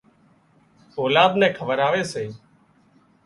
اولاد 0.99 1.31
نين 1.39 1.51
کوَراوي 1.57 2.03
سي 2.11 2.25